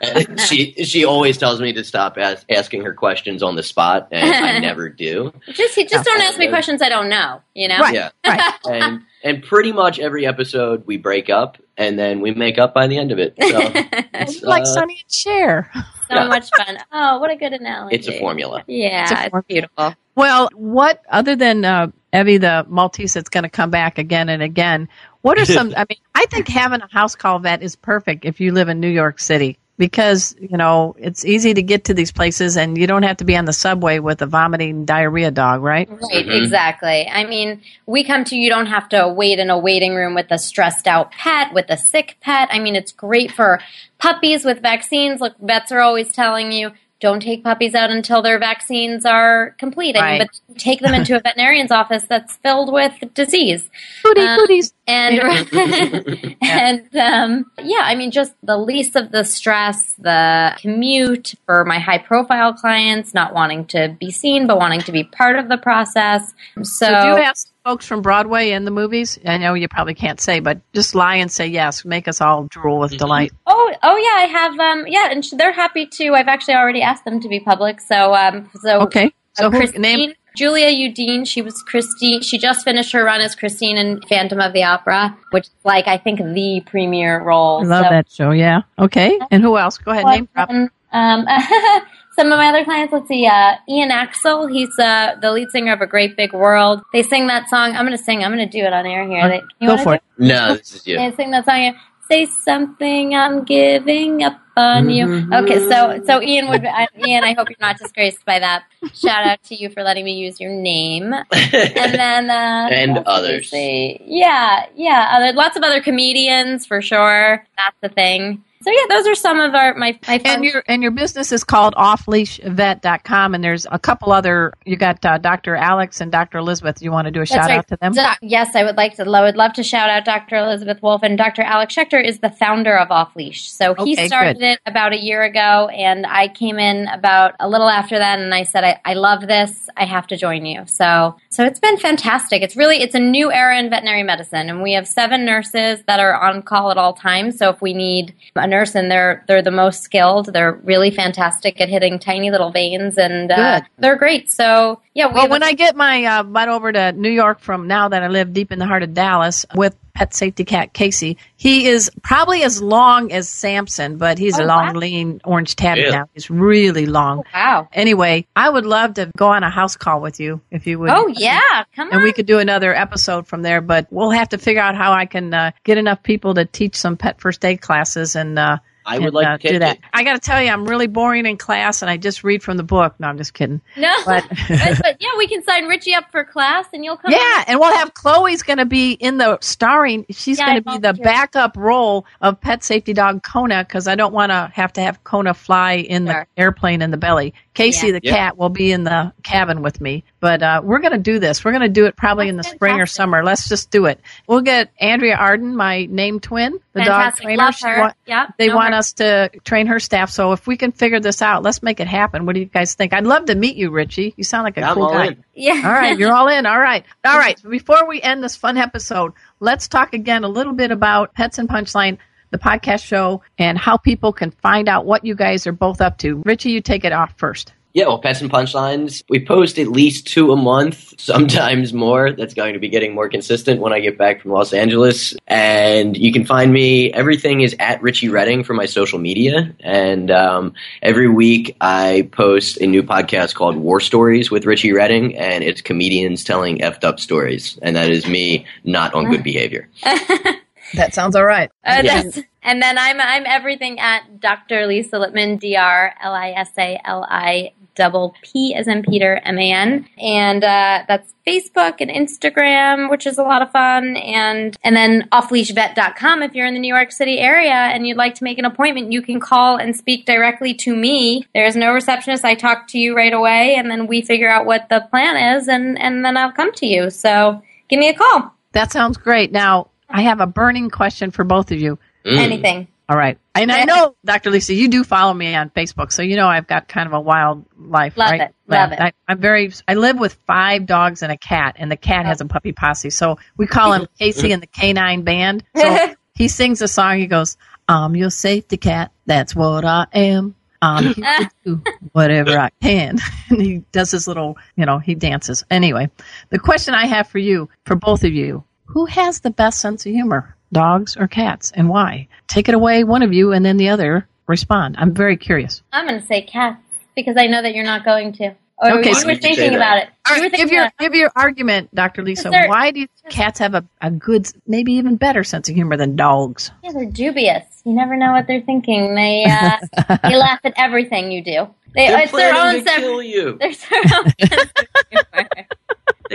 [0.00, 4.08] and she she always tells me to stop as, asking her questions on the spot,
[4.12, 5.32] and I never do.
[5.52, 7.40] just just don't ask me questions I don't know.
[7.54, 7.94] You know, Right.
[7.94, 8.52] Yeah, Right.
[8.66, 12.86] and and pretty much every episode we break up, and then we make up by
[12.86, 13.34] the end of it.
[13.40, 13.58] So
[14.14, 15.70] it's, like uh, Sonny and Cher.
[16.08, 16.78] so much fun.
[16.92, 17.96] Oh, what a good analogy!
[17.96, 18.64] it's a formula.
[18.66, 19.94] Yeah, It's a it's, beautiful.
[20.14, 24.42] Well, what other than uh, Evie the Maltese that's going to come back again and
[24.42, 24.88] again?
[25.22, 25.72] What are some?
[25.76, 28.80] I mean, I think having a house call vet is perfect if you live in
[28.80, 32.86] New York City because you know it's easy to get to these places and you
[32.86, 35.88] don't have to be on the subway with a vomiting diarrhea dog, right?
[35.88, 36.42] Right, Mhm.
[36.42, 37.08] exactly.
[37.08, 40.30] I mean, we come to you don't have to wait in a waiting room with
[40.30, 42.48] a stressed out pet, with a sick pet.
[42.52, 43.60] I mean, it's great for
[43.98, 45.20] puppies with vaccines.
[45.20, 49.96] Look, vets are always telling you don't take puppies out until their vaccines are complete.
[49.96, 50.30] I mean, Right.
[50.48, 53.68] but take them into a veterinarian's office that's filled with disease.
[54.04, 54.72] Booty, Um, booties.
[54.86, 55.18] and
[56.42, 61.78] and um, yeah, I mean, just the least of the stress, the commute for my
[61.80, 65.58] high profile clients, not wanting to be seen but wanting to be part of the
[65.58, 66.32] process.
[66.62, 69.18] So, So, do have folks from Broadway in the movies?
[69.24, 71.84] I know you probably can't say, but just lie and say yes.
[71.84, 73.32] Make us all drool with delight.
[73.46, 76.14] oh oh yeah, I have um yeah, and sh- they're happy to.
[76.14, 77.80] I've actually already asked them to be public.
[77.80, 79.12] So um so Okay.
[79.34, 80.12] So uh, Christine, name?
[80.36, 82.22] Julia Udine, she was Christine.
[82.22, 85.86] She just finished her run as Christine in Phantom of the Opera, which is like
[85.86, 87.60] I think the premiere role.
[87.62, 88.30] I love So- that show.
[88.30, 88.62] Yeah.
[88.78, 89.18] Okay.
[89.30, 89.78] And who else?
[89.78, 90.06] Go ahead.
[90.06, 90.50] Name drop.
[90.50, 91.26] Um, um,
[92.14, 95.72] some of my other clients, let's see, uh, Ian Axel, he's uh, the lead singer
[95.72, 96.82] of A Great Big World.
[96.92, 97.74] They sing that song.
[97.74, 98.22] I'm going to sing.
[98.22, 99.28] I'm going to do it on air here.
[99.28, 100.02] They, you Go for do it.
[100.18, 100.96] No, this is you.
[100.96, 101.56] They sing that song.
[101.56, 101.74] Here.
[102.10, 105.06] Say something, I'm giving up on you.
[105.06, 105.32] Mm-hmm.
[105.32, 107.24] Okay, so so Ian would I, Ian.
[107.24, 108.64] I hope you're not disgraced by that.
[108.92, 111.14] Shout out to you for letting me use your name.
[111.32, 114.00] And then uh, And what else did I others.
[114.04, 115.12] Yeah, yeah.
[115.12, 117.46] Other, lots of other comedians for sure.
[117.56, 118.44] That's the thing.
[118.62, 121.44] So yeah, those are some of our my my And your and your business is
[121.44, 125.56] called offleashvet.com and there's a couple other you got uh, Dr.
[125.56, 126.38] Alex and Dr.
[126.38, 126.80] Elizabeth.
[126.80, 127.58] You want to do a That's shout right.
[127.58, 127.92] out to them?
[127.92, 129.02] Doc- yes, I would like to.
[129.02, 130.36] I would love to shout out Dr.
[130.36, 131.42] Elizabeth Wolf and Dr.
[131.42, 133.50] Alex Schechter is the founder of Off Leash.
[133.50, 134.44] So he Okay, started good.
[134.44, 138.34] it about a year ago, and I came in about a little after that, and
[138.34, 139.68] I said, I, I love this.
[139.76, 140.62] I have to join you.
[140.66, 142.42] So, so it's been fantastic.
[142.42, 146.00] It's really it's a new era in veterinary medicine, and we have seven nurses that
[146.00, 147.38] are on call at all times.
[147.38, 151.60] So if we need a nurse, and they're they're the most skilled, they're really fantastic
[151.60, 154.30] at hitting tiny little veins, and uh, they're great.
[154.30, 157.66] So yeah, we Well, when I get my uh, butt over to New York from
[157.66, 161.18] now that I live deep in the heart of Dallas with pet safety cat Casey,
[161.36, 164.80] he is probably as long as Samson, but he's Oh, a long, wow.
[164.80, 165.90] lean orange tabby Yeah.
[165.90, 166.04] now.
[166.14, 167.24] He's really long.
[167.34, 167.68] wow.
[167.72, 170.90] Anyway, I would love to go on a house call with you if you would.
[170.90, 171.94] Oh yeah, come on.
[171.94, 174.92] And we could do another episode from there, but we'll have to figure out how
[174.92, 178.58] I can uh, get enough people to teach some pet first aid classes and uh,
[178.86, 179.76] I would and, like uh, to do that.
[179.76, 179.82] it.
[179.92, 182.56] I got to tell you, I'm really boring in class, and I just read from
[182.56, 182.94] the book.
[182.98, 183.60] No, I'm just kidding.
[183.76, 187.12] No, But- but, but yeah, we can sign Richie up for class, and you'll come.
[187.12, 190.04] Yeah, and we'll have Chloe's going to be in the starring.
[190.10, 191.04] She's Yeah, going to be the volunteered.
[191.04, 195.02] backup role of pet safety dog Kona because I don't want to have to have
[195.04, 196.26] Kona fly in Sure.
[196.36, 197.34] the airplane in the belly.
[197.54, 197.92] Casey Yeah.
[197.92, 198.12] the Yeah.
[198.16, 201.44] cat will be in the cabin with me, but uh, we're going to do this.
[201.44, 203.22] We're going to do it probably in the That's spring or summer.
[203.22, 204.00] Let's just do it.
[204.26, 207.36] We'll get Andrea Arden, my name twin, the dog trainer.
[207.44, 207.80] Love her.
[207.80, 208.28] wa- Yep.
[208.38, 208.78] they Know want her.
[208.78, 210.08] us to train her staff.
[210.10, 212.24] So if we can figure this out, let's make it happen.
[212.24, 212.94] What do you guys think?
[212.94, 214.14] I'd love to meet you, Richie.
[214.16, 215.06] You sound like a I'm cool all guy.
[215.08, 215.24] in.
[215.34, 215.60] Yeah.
[215.64, 216.46] All right, you're all in.
[216.46, 216.84] All right.
[217.04, 217.38] All right.
[217.50, 221.48] Before we end this fun episode, let's talk again a little bit about Pets and
[221.50, 221.98] Punchline,
[222.32, 225.98] the podcast show, and how people can find out what you guys are both up
[225.98, 226.22] to.
[226.26, 227.52] Richie, you take it off first.
[227.74, 232.12] Yeah, well, Pets and Punchlines, we post at least two a month, sometimes more.
[232.12, 235.14] That's going to be getting more consistent when I get back from Los Angeles.
[235.26, 239.54] And you can find me, everything is at Richie Redding for my social media.
[239.60, 245.16] And um, every week I post a new podcast called War Stories with Richie Redding,
[245.16, 247.58] and it's comedians telling effed up stories.
[247.62, 249.68] And that is me not on good behavior.
[250.74, 251.50] That sounds all right.
[251.64, 252.02] Uh, Yeah.
[252.02, 254.66] that's, and then I'm I'm everything at Dr.
[254.66, 259.18] Lisa Lippman, D R L I S A L I double P as in Peter
[259.24, 263.96] M A N, and uh, that's Facebook and Instagram, which is a lot of fun,
[263.96, 266.22] and and then offleashvet.com.
[266.22, 268.92] If you're in the New York City area and you'd like to make an appointment,
[268.92, 271.26] you can call and speak directly to me.
[271.34, 272.24] There's no receptionist.
[272.24, 275.48] I talk to you right away, and then we figure out what the plan is,
[275.48, 276.90] and and then I'll come to you.
[276.90, 278.34] So give me a call.
[278.52, 279.32] That sounds great.
[279.32, 281.78] Now, I have a burning question for both of you.
[282.04, 282.18] Mm.
[282.18, 282.68] Anything.
[282.88, 283.16] All right.
[283.34, 284.30] And I know, Dr.
[284.30, 287.00] Lisa, you do follow me on Facebook, so you know I've got kind of a
[287.00, 288.20] wild life, Love right?
[288.22, 288.34] it.
[288.48, 288.80] Love it.
[288.80, 292.20] I, I'm very, I live with five dogs and a cat, and the cat has
[292.20, 292.90] a puppy posse.
[292.90, 295.44] So we call him Casey and the Canine Band.
[295.56, 296.98] So he sings a song.
[296.98, 298.90] He goes, I'm your safety cat.
[299.06, 300.34] That's what I am.
[300.60, 302.98] I'm here to do whatever I can.
[303.30, 305.44] And he does his little, you know, he dances.
[305.50, 305.90] Anyway,
[306.30, 309.84] the question I have for you, for both of you, who has the best sense
[309.86, 310.36] of humor?
[310.52, 312.08] Dogs or cats, and why?
[312.28, 314.76] Take it away, one of you, and then the other respond.
[314.78, 315.62] I'm very curious.
[315.72, 316.60] I'm going to say cats
[316.94, 318.34] because I know that you're not going to.
[318.58, 319.88] Or Okay, you so were you can say thinking about it.
[320.08, 322.04] All You give your about- give your argument, Dr.
[322.04, 322.28] Lisa.
[322.30, 322.48] Yes.
[322.48, 326.50] Why do cats have a, a good, maybe even better sense of humor than dogs?
[326.62, 327.44] yeah, they're dubious.
[327.64, 328.94] You never know what they're thinking.
[328.94, 331.48] They uh, they laugh at everything you do.
[331.74, 332.80] They, They're it's their own to separate.
[332.82, 333.36] kill you.
[333.40, 335.28] There's their own sense of humor.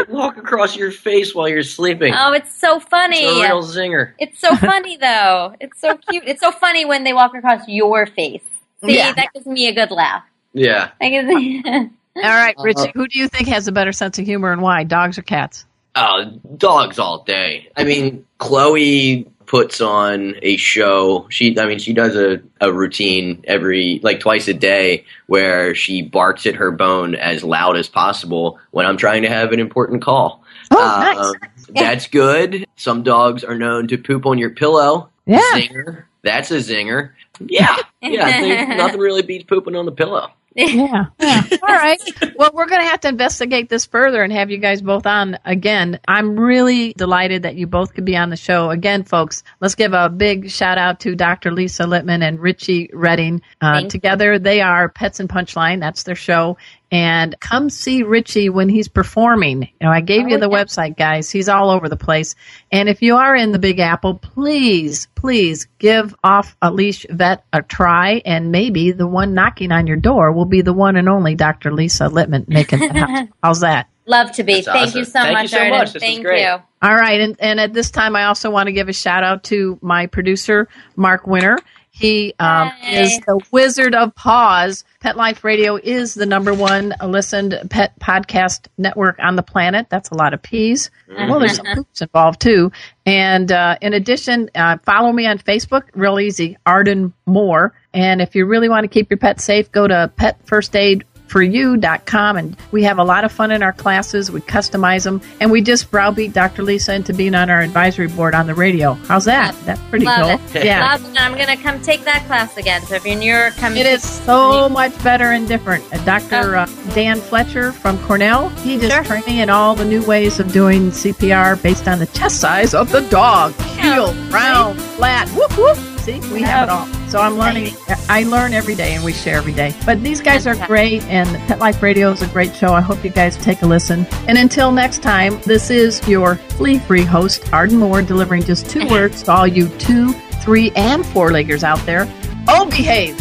[0.05, 2.13] They walk across your face while you're sleeping.
[2.15, 3.19] Oh, it's so funny.
[3.19, 4.13] it's a real zinger.
[4.19, 5.55] It's so funny though.
[5.59, 6.23] It's so cute.
[6.25, 8.41] It's so funny when they walk across your face.
[8.83, 9.13] See, Yeah.
[9.13, 10.23] that gives me a good laugh.
[10.53, 10.89] Yeah.
[11.01, 12.63] That gives me- All right, Uh-huh.
[12.63, 14.83] Richie, who do you think has a better sense of humor and why?
[14.83, 15.65] Dogs or cats?
[15.95, 16.25] Oh,
[16.57, 17.69] dogs all day.
[17.75, 21.25] I mean, Chloe puts on a show.
[21.29, 26.01] She, I mean, she does a, a routine every, like twice a day where she
[26.01, 30.03] barks at her bone as loud as possible when I'm trying to have an important
[30.03, 30.43] call.
[30.69, 31.17] Oh, nice.
[31.17, 31.33] Um,
[31.73, 32.67] That's good.
[32.75, 35.09] Some dogs are known to poop on your pillow.
[35.25, 35.41] Yeah.
[35.53, 36.03] Zinger.
[36.23, 37.11] That's a zinger.
[37.39, 37.77] Yeah.
[38.01, 38.65] Yeah.
[38.77, 40.31] Nothing really beats pooping on the pillow.
[40.57, 41.05] Yeah.
[41.19, 41.43] yeah.
[41.61, 41.99] All right.
[42.35, 45.37] Well, we're going to have to investigate this further and have you guys both on
[45.45, 45.99] again.
[46.07, 48.71] I'm really delighted that you both could be on the show.
[48.71, 51.51] Again, folks, let's give a big shout out to Dr.
[51.51, 53.41] Lisa Lippman and Richie Redding.
[53.61, 53.89] Uh, Thank you.
[53.89, 55.79] together, they are Pets and Punchline.
[55.79, 56.57] That's their show.
[56.91, 59.63] And come see Richie when he's performing.
[59.63, 61.29] You know, I gave you oh, the website, guys.
[61.29, 62.35] He's all over the place.
[62.71, 67.43] And if you are in the Big Apple, please, please give off a leash vet
[67.51, 68.21] a try.
[68.25, 71.73] And maybe the one knocking on your door will be the one and only Dr.
[71.73, 73.33] Lisa Lippman making that happen.
[73.43, 73.89] How's that?
[74.05, 74.61] Love to be.
[74.61, 74.99] That's Thank awesome.
[74.99, 75.71] you so Thank you much, so Arden.
[75.71, 75.87] much.
[75.87, 76.41] This is Thank great.
[76.41, 76.55] you.
[76.81, 79.43] All right, and, and at this time, I also want to give a shout out
[79.45, 81.57] to my producer, Mark Winter.
[81.97, 84.83] He um, is the Wizard of Paws.
[84.99, 89.87] Pet Life Radio is the number one listened pet podcast network on the planet.
[89.89, 90.91] That's a lot of P's.
[91.07, 92.71] Well, there's some poops involved too.
[93.07, 95.83] And uh, in addition, uh, follow me on Facebook.
[95.95, 97.73] Real easy, Arden Moore.
[97.95, 101.03] And if you really want to keep your pet safe, go to Pet First Aid
[101.27, 105.21] for you.com and we have a lot of fun in our classes we customize them
[105.41, 108.93] and we just browbeat dr lisa into being on our advisory board on the radio
[108.93, 110.65] how's that that's pretty Love cool it.
[110.65, 111.21] yeah Love it.
[111.21, 112.81] I'm going to come take that class again.
[112.83, 113.75] So if you're in New York, come.
[113.75, 115.83] it is so much better and different.
[115.93, 116.55] Uh, Dr.
[116.55, 116.59] Oh.
[116.61, 119.03] Uh, Dan Fletcher from Cornell, he just Sure.
[119.03, 122.73] trained me in all the new ways of doing CPR based on the chest size
[122.73, 123.53] of the dog.
[123.79, 125.96] Heel, round, flat, whoop, whoop.
[126.07, 126.87] See, we have it all.
[127.09, 127.73] So I'm learning.
[128.07, 129.75] I learn every day and we share every day.
[129.85, 132.71] But these guys are great and Pet Life Radio is a great show.
[132.73, 134.05] I hope you guys take a listen.
[134.25, 138.87] And until next time, this is your flea free host, Arden Moore, delivering just two
[138.89, 142.07] words to all you two, three, and four leggers out there.
[142.47, 143.17] Oh Behave.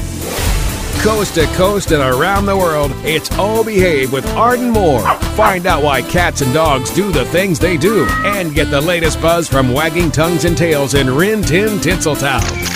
[1.02, 5.02] Coast to coast and around the world, it's Oh Behave with Arden Moore.
[5.34, 9.20] Find out why cats and dogs do the things they do and get the latest
[9.20, 12.75] buzz from wagging tongues and tails in Rin Tin Tinseltown.